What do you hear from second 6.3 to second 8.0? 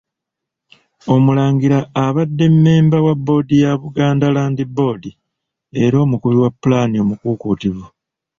wa pulaani omukuukuutivu.